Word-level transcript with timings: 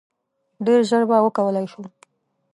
ډیر 0.65 0.81
ژر 0.89 1.03
به 1.09 1.17
وکولای 1.25 1.65
شو. 1.71 1.81